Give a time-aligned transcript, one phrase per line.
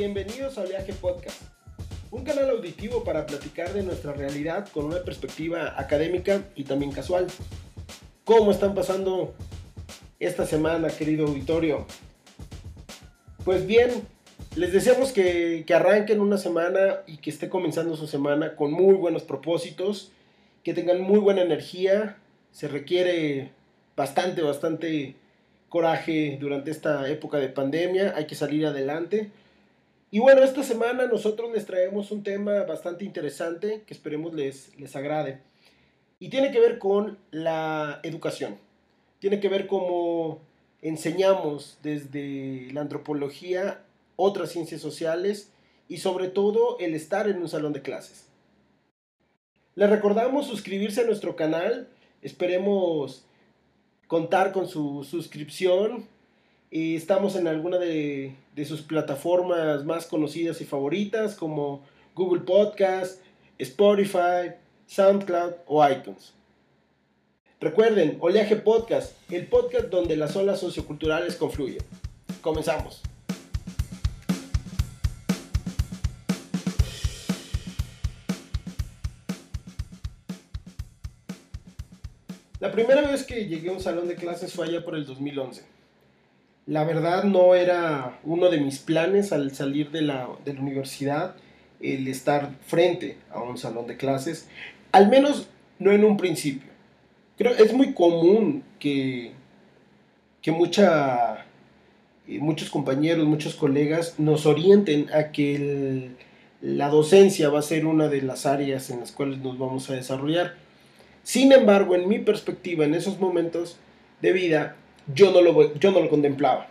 [0.00, 1.42] Bienvenidos a Viaje Podcast,
[2.10, 7.26] un canal auditivo para platicar de nuestra realidad con una perspectiva académica y también casual.
[8.24, 9.34] ¿Cómo están pasando
[10.18, 11.84] esta semana, querido auditorio?
[13.44, 13.90] Pues bien,
[14.56, 18.94] les deseamos que, que arranquen una semana y que esté comenzando su semana con muy
[18.94, 20.12] buenos propósitos,
[20.64, 22.16] que tengan muy buena energía.
[22.52, 23.50] Se requiere
[23.96, 25.16] bastante, bastante
[25.68, 29.30] coraje durante esta época de pandemia, hay que salir adelante.
[30.12, 34.96] Y bueno, esta semana nosotros les traemos un tema bastante interesante que esperemos les, les
[34.96, 35.40] agrade.
[36.18, 38.56] Y tiene que ver con la educación.
[39.20, 40.40] Tiene que ver cómo
[40.82, 43.84] enseñamos desde la antropología
[44.16, 45.52] otras ciencias sociales
[45.88, 48.26] y sobre todo el estar en un salón de clases.
[49.76, 51.88] Les recordamos suscribirse a nuestro canal.
[52.20, 53.24] Esperemos
[54.08, 56.06] contar con su suscripción.
[56.72, 61.82] Y estamos en alguna de, de sus plataformas más conocidas y favoritas como
[62.14, 63.20] Google Podcast,
[63.58, 64.52] Spotify,
[64.86, 66.32] SoundCloud o iTunes.
[67.58, 71.82] Recuerden, Oleaje Podcast, el podcast donde las olas socioculturales confluyen.
[72.40, 73.02] Comenzamos.
[82.60, 85.79] La primera vez que llegué a un salón de clases fue allá por el 2011.
[86.66, 91.34] La verdad no era uno de mis planes al salir de la, de la universidad
[91.80, 94.48] el estar frente a un salón de clases,
[94.92, 96.68] al menos no en un principio.
[97.38, 99.32] Creo es muy común que,
[100.42, 101.46] que mucha,
[102.28, 106.10] eh, muchos compañeros, muchos colegas nos orienten a que
[106.60, 109.94] la docencia va a ser una de las áreas en las cuales nos vamos a
[109.94, 110.56] desarrollar.
[111.22, 113.78] Sin embargo, en mi perspectiva, en esos momentos
[114.20, 114.76] de vida,
[115.14, 116.68] yo no lo, yo no lo contemplaba.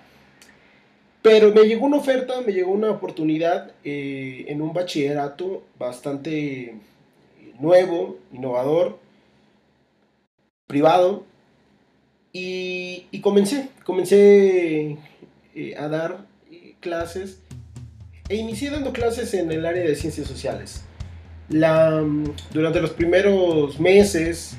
[1.22, 6.76] Pero me llegó una oferta, me llegó una oportunidad eh, en un bachillerato bastante
[7.60, 9.00] nuevo, innovador,
[10.66, 11.26] privado,
[12.32, 14.98] y, y comencé, comencé
[15.56, 17.42] eh, a dar eh, clases
[18.30, 20.84] e inicié dando clases en el área de ciencias sociales.
[21.50, 22.04] La,
[22.54, 24.56] durante los primeros meses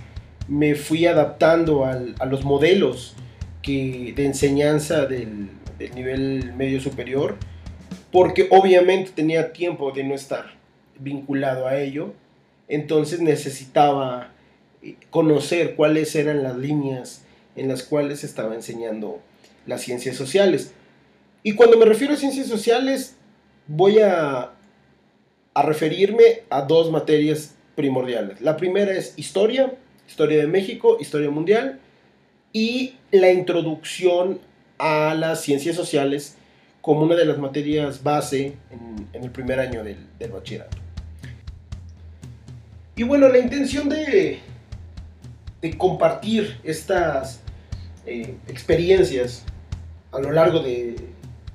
[0.49, 3.15] me fui adaptando al, a los modelos
[3.63, 5.51] de enseñanza del,
[5.95, 7.37] nivel medio superior,
[8.13, 10.55] porque obviamente tenía tiempo de no estar
[10.99, 12.13] vinculado a ello,
[12.69, 14.33] entonces necesitaba
[14.83, 17.25] eh, conocer cuáles eran las líneas
[17.57, 19.21] en las cuales estaba enseñando
[19.67, 20.73] las ciencias sociales.
[21.43, 23.17] Y cuando me refiero a ciencias sociales,
[23.67, 24.53] voy a
[25.55, 28.41] referirme a dos materias primordiales.
[28.41, 29.75] La primera es historia,
[30.07, 31.81] historia de México, historia mundial,
[32.53, 34.41] y la introducción
[34.79, 36.37] a las ciencias sociales
[36.81, 40.79] como una de las materias base en, el primer año del, del, bachillerato.
[42.97, 44.39] Y bueno, la intención de,
[45.61, 47.41] de compartir estas
[48.07, 49.45] eh, experiencias
[50.13, 50.97] a lo largo de,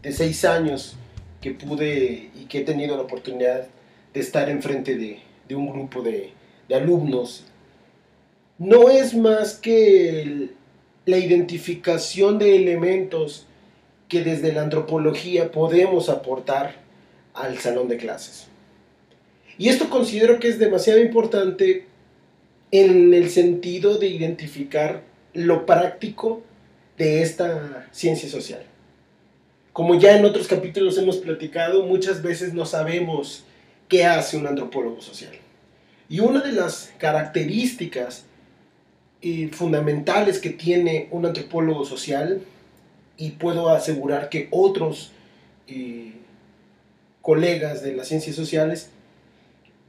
[0.02, 0.96] de seis años
[1.42, 3.68] que pude y que he tenido la oportunidad
[4.14, 6.32] de estar enfrente de, de un grupo de,
[6.68, 7.46] de, alumnos,
[8.58, 10.56] no es más que el,
[11.06, 13.46] la identificación de elementos
[14.10, 16.76] que desde la antropología podemos aportar
[17.34, 18.48] al salón de clases.
[19.58, 21.86] Y esto considero que es demasiado importante
[22.72, 26.44] en el sentido de identificar lo práctico
[26.98, 28.64] de esta ciencia social.
[29.74, 33.44] Como ya en otros capítulos hemos platicado, muchas veces no sabemos
[33.90, 35.34] qué hace un antropólogo social.
[36.10, 38.26] Y una de las características
[39.28, 42.42] eh, fundamentales que tiene un antropólogo social,
[43.18, 45.12] y puedo asegurar que otros
[45.68, 46.14] eh,
[47.22, 48.92] colegas de las ciencias sociales,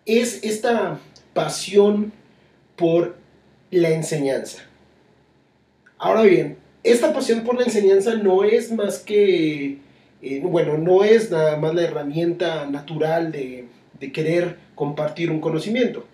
[0.07, 0.99] es esta
[1.35, 2.13] pasión
[2.77, 3.17] por
[3.71, 4.63] la enseñanza.
[5.99, 9.79] Ahora bien, esta pasión por la enseñanza no es más que,
[10.23, 13.67] eh, bueno, no es nada más la herramienta natural de
[14.01, 16.07] de querer compartir un conocimiento.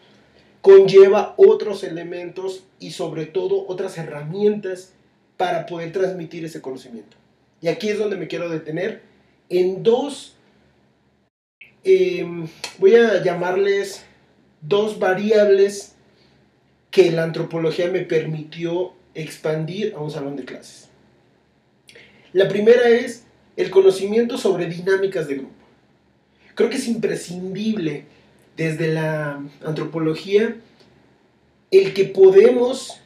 [0.63, 4.95] Conlleva otros elementos y sobre todo otras herramientas
[5.37, 7.17] para poder transmitir ese conocimiento.
[7.61, 9.03] Y aquí es donde me quiero detener
[9.51, 10.37] en dos,
[11.85, 12.27] eh,
[12.79, 14.05] voy a llamarles
[14.63, 15.95] dos variables
[16.91, 20.89] que la antropología me permitió expandir a un salón de clases.
[22.33, 23.27] La primera es
[23.57, 25.63] el conocimiento sobre dinámicas de grupo
[26.55, 28.05] creo que es imprescindible
[28.57, 30.57] desde la antropología
[31.71, 33.01] el que podemos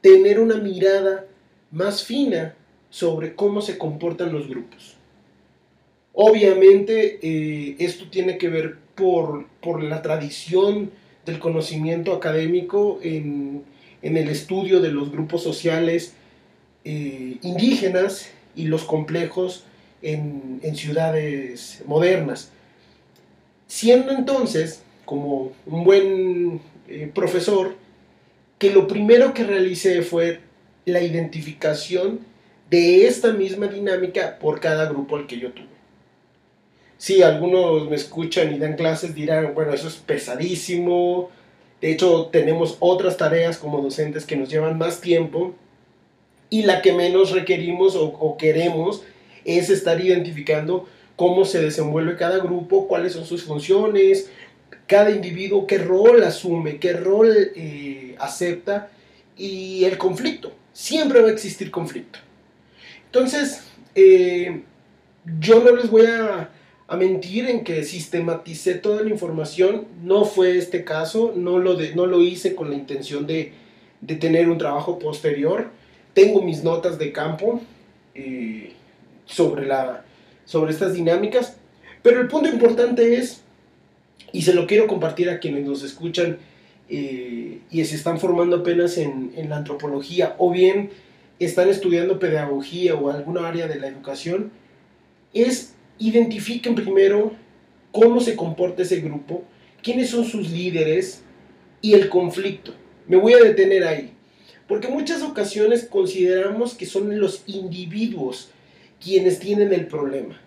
[0.00, 1.26] tener una mirada
[1.70, 2.54] más fina
[2.90, 4.96] sobre cómo se comportan los grupos.
[6.14, 10.90] Obviamente eh, esto tiene que ver por, por, la tradición
[11.24, 13.62] del conocimiento académico en,
[14.02, 16.14] en, el estudio de los grupos sociales
[16.84, 19.64] eh, indígenas y los complejos
[20.02, 22.50] en, en ciudades modernas.
[23.68, 27.76] Siendo entonces, como un buen eh, profesor,
[28.58, 30.40] que lo primero que realicé fue
[30.86, 32.20] la identificación
[32.70, 35.66] de esta misma dinámica por cada grupo al que yo tuve.
[36.96, 41.30] Si algunos me escuchan y dan clases dirán, bueno, eso es pesadísimo.
[41.80, 45.54] De hecho, tenemos otras tareas como docentes que nos llevan más tiempo
[46.50, 49.02] y la que menos requerimos o, o queremos
[49.44, 50.88] es estar identificando
[51.18, 54.30] cómo se desenvuelve cada grupo, cuáles son sus funciones,
[54.86, 58.88] cada individuo qué rol asume, qué rol eh, acepta
[59.36, 60.52] y el conflicto.
[60.72, 62.20] Siempre va a existir conflicto.
[63.06, 63.64] Entonces,
[63.96, 64.62] eh,
[65.40, 66.50] yo no les voy a,
[66.96, 69.88] mentir en que sistematicé toda la información.
[70.04, 73.54] No fue este caso, no lo, no lo hice con la intención de,
[74.20, 75.66] tener un trabajo posterior.
[76.14, 77.60] Tengo mis notas de campo
[78.14, 78.72] eh,
[79.26, 80.04] sobre, la,
[80.48, 81.58] sobre estas dinámicas,
[82.02, 83.42] pero el punto importante es
[84.32, 86.38] y se lo quiero compartir a quienes nos escuchan
[86.88, 90.88] eh, y se están formando apenas en, en, la antropología o bien
[91.38, 94.50] están estudiando pedagogía o alguna área de la educación,
[95.34, 97.32] es identifiquen primero
[97.92, 99.44] cómo se comporta ese grupo,
[99.82, 101.24] quiénes son sus líderes
[101.82, 102.72] y el conflicto.
[103.06, 104.12] Me voy a detener ahí,
[104.66, 108.50] porque muchas ocasiones consideramos que son los individuos
[109.02, 110.40] quienes tienen el problema.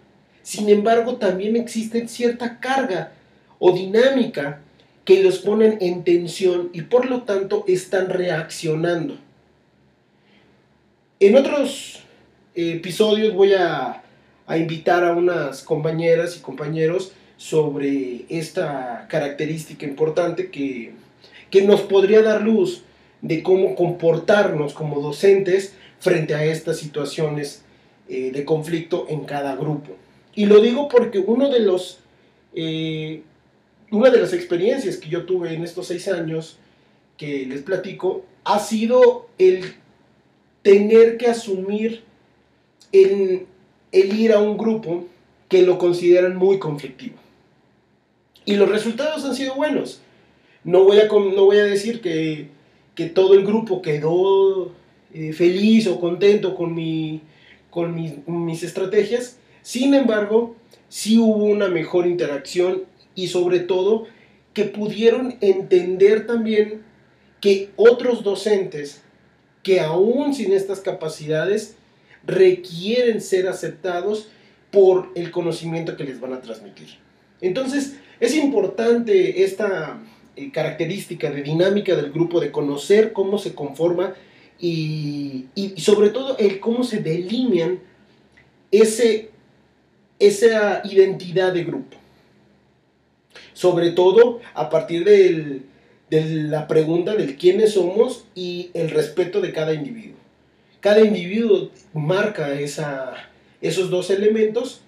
[0.44, 3.14] Sin embargo, también existe cierta carga
[3.60, 4.62] o dinámica
[5.06, 9.18] que los ponen en tensión y por lo tanto están reaccionando.
[11.20, 12.00] En otros
[12.56, 14.04] episodios voy a,
[14.58, 20.94] invitar a unas compañeras y compañeros sobre esta característica importante que,
[21.64, 22.84] nos podría dar luz
[23.22, 27.64] de cómo comportarnos como docentes frente a estas situaciones
[28.14, 29.96] eh, de conflicto en cada grupo.
[30.36, 32.00] Y lo digo porque uno de los
[32.54, 33.22] eh,
[33.90, 36.58] una de las experiencias que yo tuve en estos seis años
[37.16, 39.76] que les platico ha sido el
[40.62, 42.04] tener que asumir
[42.92, 43.48] el,
[43.94, 45.06] ir a un grupo
[45.48, 47.16] que lo consideran muy conflictivo.
[48.44, 50.02] Y los resultados han sido buenos.
[50.66, 52.50] No voy a, no voy a decir que,
[53.16, 54.74] todo el grupo quedó
[55.14, 57.22] eh, feliz o contento con, mi,
[57.72, 59.38] con mis estrategias.
[59.64, 60.56] Sin embargo,
[60.90, 62.84] sí hubo una mejor interacción
[63.16, 64.06] y sobre todo
[64.54, 66.84] que pudieron entender también
[67.40, 69.02] que otros docentes
[69.64, 71.76] que aún sin estas capacidades
[72.26, 74.30] requieren ser aceptados
[74.70, 76.88] por el conocimiento que les van a transmitir.
[77.42, 80.00] Entonces, es importante esta
[80.36, 84.14] eh, característica de dinámica del grupo, de conocer cómo se conforma
[84.62, 87.80] y, y sobre todo el cómo se delinean
[88.72, 89.32] ese,
[90.20, 92.02] esa identidad de grupo
[93.54, 95.62] sobre todo a partir de
[96.50, 100.18] la pregunta del quiénes somos y el respeto de cada individuo.
[100.80, 103.14] Cada individuo marca esa,
[103.62, 104.82] esos dos elementos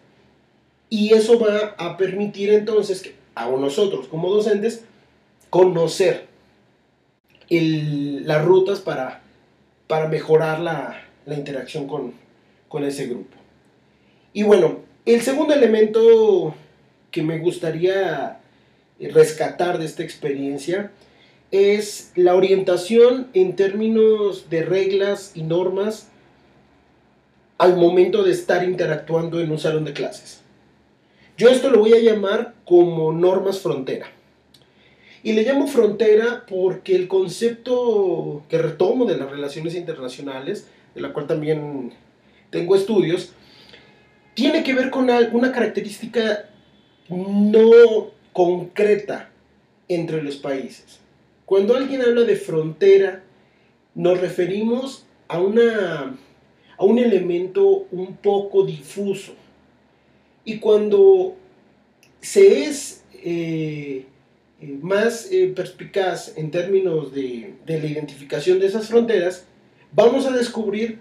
[0.89, 4.85] y eso va a permitir entonces a nosotros como docentes
[5.49, 6.27] conocer
[7.49, 9.21] las rutas para,
[9.87, 12.13] para mejorar la, interacción con,
[12.67, 13.37] con ese grupo.
[14.33, 16.55] Y bueno, el segundo elemento
[17.11, 18.39] que me gustaría
[18.99, 20.91] rescatar de esta experiencia
[21.51, 26.09] es la orientación en términos de reglas y normas
[27.57, 30.41] al momento de estar interactuando en un salón de clases.
[31.37, 34.07] Yo esto lo voy a llamar como normas frontera.
[35.23, 41.13] Y le llamo frontera porque el concepto que retomo de las relaciones internacionales, de la
[41.13, 41.93] cual también
[42.49, 43.31] tengo estudios,
[44.33, 46.49] tiene que ver con una característica
[47.09, 49.29] no concreta
[49.87, 50.99] entre los países.
[51.45, 53.23] Cuando alguien habla de frontera,
[53.95, 56.17] nos referimos a, una,
[56.77, 59.33] a un elemento un poco difuso.
[60.43, 61.35] Y cuando
[62.21, 64.05] se es eh,
[64.81, 69.45] más eh, perspicaz en términos de, de la identificación de esas fronteras,
[69.91, 70.99] vamos a descubrir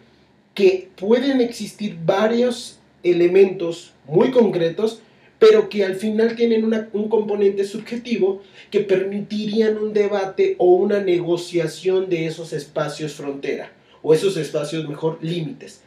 [0.54, 5.02] que pueden existir varios elementos muy concretos
[5.42, 12.08] pero que al final tienen un componente subjetivo que permitirían un debate o una negociación
[12.08, 15.80] de esos espacios frontera, o esos espacios mejor límites.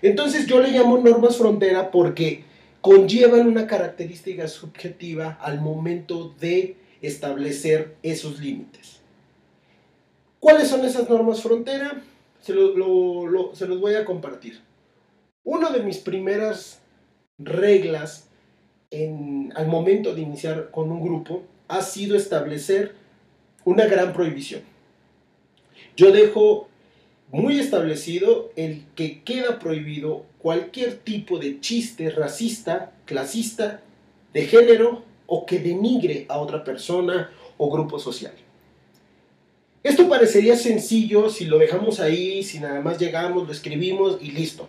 [0.00, 2.44] Entonces yo le llamo normas frontera porque
[2.80, 6.76] conllevan una característica subjetiva al momento de
[7.06, 9.00] establecer esos límites.
[10.40, 12.02] ¿Cuáles son esas normas frontera?
[12.40, 14.60] Se, los voy a compartir.
[15.44, 16.80] Una de mis primeras
[17.38, 18.28] reglas
[18.90, 22.94] en, al momento de iniciar con un grupo ha sido establecer
[23.64, 24.62] una gran prohibición.
[25.96, 26.68] Yo dejo
[27.30, 33.82] muy establecido el que queda prohibido cualquier tipo de chiste racista, clasista,
[34.32, 38.32] de género o que denigre a otra persona o grupo social.
[39.82, 44.68] Esto parecería sencillo si lo dejamos ahí, si nada más llegamos, lo escribimos y listo.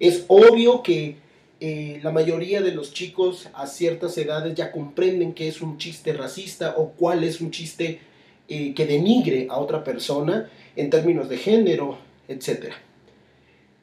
[0.00, 1.16] Es obvio que
[1.60, 6.12] eh, la mayoría de los chicos a ciertas edades ya comprenden qué es un chiste
[6.12, 8.00] racista o cuál es un chiste
[8.48, 11.98] eh, que denigre a otra persona en términos de género,
[12.28, 12.72] etc.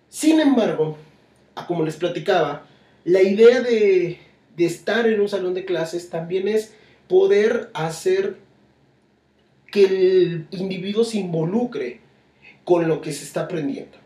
[0.09, 0.97] Sin embargo,
[1.67, 2.65] como les platicaba,
[3.05, 4.19] la idea de,
[4.55, 6.73] de estar en un salón de clases también es
[7.07, 8.37] poder hacer
[9.71, 11.99] que el individuo se involucre
[12.63, 13.97] con lo que se está aprendiendo.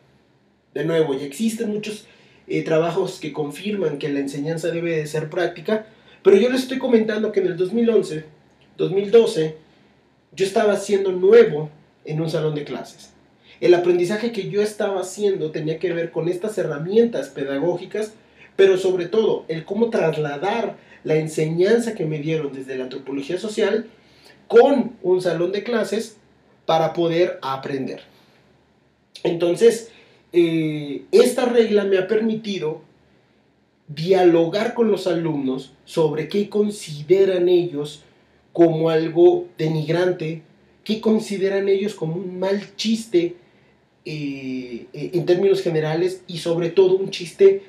[0.74, 2.08] De nuevo, ya existen muchos
[2.48, 5.88] eh, trabajos que confirman que la enseñanza debe de ser práctica,
[6.24, 8.24] pero yo les estoy comentando que en el 2011,
[8.78, 9.56] 2012,
[10.34, 11.70] yo estaba siendo nuevo
[12.06, 13.12] en un salón de clases.
[13.60, 18.14] El aprendizaje que yo estaba haciendo tenía que ver con estas herramientas pedagógicas,
[18.58, 23.88] pero sobre todo el cómo trasladar la enseñanza que me dieron desde la antropología social
[24.50, 26.18] con un salón de clases
[26.66, 28.02] para poder aprender.
[29.24, 29.92] Entonces,
[30.34, 32.82] eh, esta regla me ha permitido
[33.88, 38.04] dialogar con los alumnos sobre qué consideran ellos
[38.52, 40.42] como algo denigrante,
[40.84, 43.38] qué consideran ellos como un mal chiste
[44.04, 47.64] eh, eh, en términos generales y sobre todo un chiste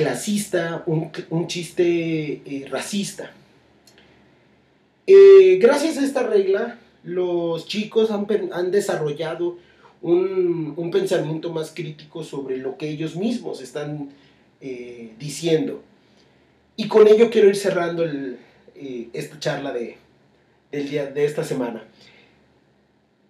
[0.00, 3.32] clasista, un, chiste racista.
[5.06, 9.58] gracias a esta regla, los chicos han, desarrollado
[10.00, 14.08] un, pensamiento más crítico sobre lo que ellos mismos están
[14.62, 15.82] eh, diciendo.
[16.76, 19.98] Y con ello quiero ir cerrando eh, esta charla de,
[20.72, 21.84] día, de esta semana.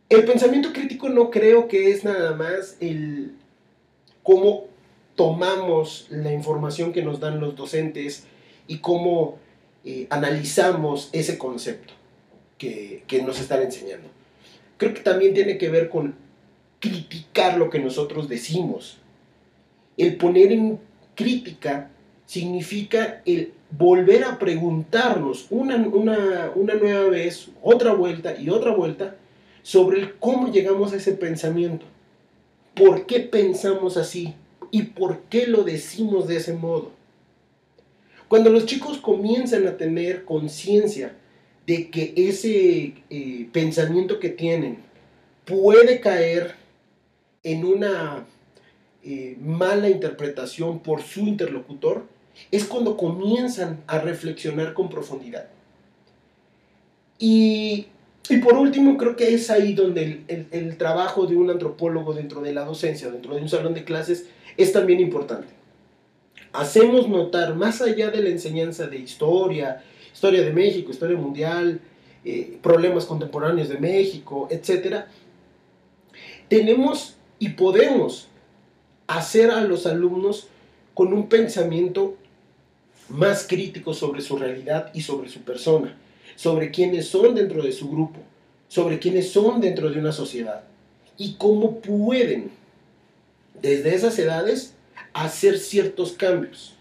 [0.09, 3.33] El pensamiento crítico no creo que es nada más el
[4.23, 4.70] cómo
[5.21, 8.25] tomamos la información que nos dan los docentes
[8.67, 9.37] y cómo
[9.85, 11.93] eh, analizamos ese concepto
[12.57, 14.09] que, que nos están enseñando.
[14.79, 16.15] Creo que también tiene que ver con
[16.79, 18.97] criticar lo que nosotros decimos.
[19.99, 20.81] El poner en
[21.15, 21.91] crítica
[22.25, 29.17] significa el volver a preguntarnos una, nueva vez, otra vuelta y otra vuelta,
[29.61, 31.85] sobre cómo llegamos a ese pensamiento.
[32.73, 34.35] ¿Por qué pensamos así?
[34.71, 36.93] ¿Y por qué lo decimos de ese modo?
[38.29, 41.17] Cuando los chicos comienzan a tener conciencia
[41.67, 44.79] de que ese eh, pensamiento que tienen
[45.45, 46.55] puede caer
[47.43, 48.27] en una
[49.03, 52.05] eh, mala interpretación por su interlocutor,
[52.51, 55.49] es cuando comienzan a reflexionar con profundidad.
[57.19, 57.89] Y,
[58.39, 62.65] por último, creo que es ahí donde el, trabajo de un antropólogo dentro de la
[62.65, 65.49] docencia, dentro de un salón de clases, es también importante.
[66.53, 69.83] Hacemos notar, más allá de la enseñanza de historia,
[70.13, 71.81] historia de México, historia mundial,
[72.25, 75.05] eh, problemas contemporáneos de México, etc.,
[76.49, 78.29] tenemos y podemos
[79.07, 80.49] hacer a los alumnos
[80.95, 82.17] con un pensamiento
[83.09, 85.97] más crítico sobre su realidad y sobre su persona,
[86.41, 88.19] sobre quiénes son dentro de su grupo,
[88.67, 90.65] sobre quiénes son dentro de una sociedad
[91.19, 92.51] y cómo pueden
[93.61, 94.73] desde esas edades
[95.13, 96.75] hacer ciertos cambios.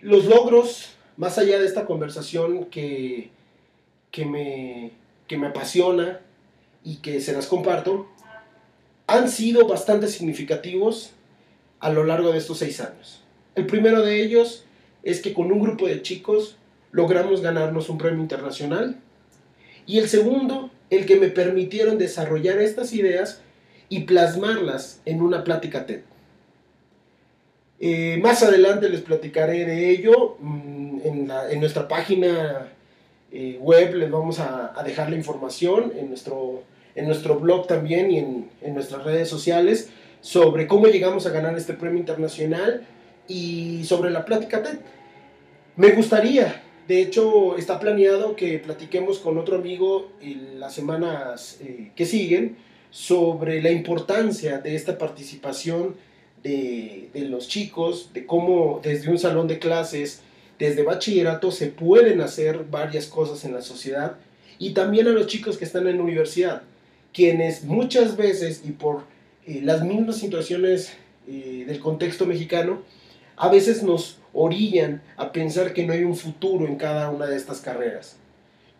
[0.00, 3.30] los logros, más allá de esta conversación que,
[4.10, 4.92] que, me,
[5.26, 6.20] que me apasiona,
[6.84, 8.08] y que se las comparto,
[9.06, 11.12] han sido bastante significativos
[11.78, 13.22] a lo largo de estos seis años.
[13.54, 14.64] El primero de ellos
[15.02, 16.56] es que con un grupo de chicos
[16.92, 18.96] logramos ganarnos un premio internacional.
[19.86, 23.40] Y el segundo, el que me permitieron desarrollar estas ideas
[23.88, 26.02] y plasmarlas en una plática TED.
[27.80, 30.36] Eh, más adelante les platicaré de ello.
[30.40, 32.68] Mm, en, nuestra página
[33.32, 36.62] eh, web, les vamos a, a dejar la información en nuestro
[36.94, 39.90] en nuestro blog también y en, en nuestras redes sociales
[40.20, 42.86] sobre cómo llegamos a ganar este premio internacional
[43.30, 44.80] y sobre la plática TED.
[45.76, 51.92] Me gustaría, de hecho está planeado que platiquemos con otro amigo en las semanas eh,
[51.94, 52.56] que siguen
[52.90, 55.94] sobre la importancia de esta participación
[56.42, 60.22] de, de los chicos, de cómo desde un salón de clases,
[60.58, 64.16] desde bachillerato, se pueden hacer varias cosas en la sociedad
[64.58, 66.62] y también a los chicos que están en la universidad,
[67.14, 69.04] quienes muchas veces y por
[69.46, 70.94] eh, las mismas situaciones
[71.28, 72.82] eh, del contexto mexicano,
[73.40, 77.36] a veces nos orillan a pensar que no hay un futuro en cada una de
[77.36, 78.16] estas carreras.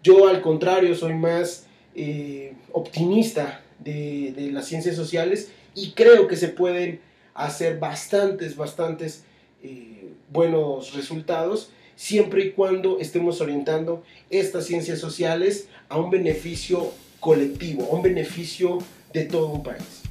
[0.02, 6.36] Yo al contrario soy más eh, optimista de, de, las ciencias sociales y creo que
[6.36, 7.00] se pueden
[7.32, 9.24] hacer bastantes, bastantes
[9.62, 17.88] eh, buenos resultados siempre y cuando estemos orientando estas ciencias sociales a un beneficio colectivo,
[17.90, 18.76] a un beneficio
[19.14, 20.02] de todo un país.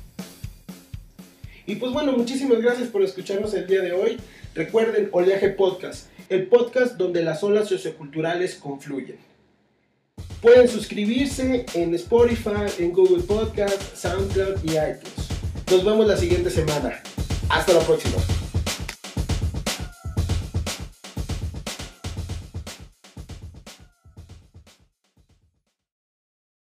[1.69, 4.17] Y pues bueno, muchísimas gracias por escucharnos el día de hoy.
[4.55, 9.17] Recuerden Oleaje Podcast, el podcast donde las olas socioculturales confluyen.
[10.41, 15.29] Pueden suscribirse en Spotify, en Google Podcast, SoundCloud y iTunes.
[15.69, 17.01] Nos vemos la siguiente semana.
[17.49, 18.17] Hasta la próxima.